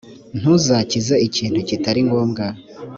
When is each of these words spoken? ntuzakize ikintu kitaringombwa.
ntuzakize 0.39 1.13
ikintu 1.27 1.59
kitaringombwa. 1.67 2.45